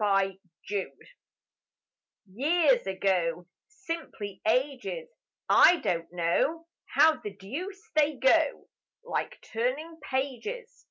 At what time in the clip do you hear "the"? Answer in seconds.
7.20-7.36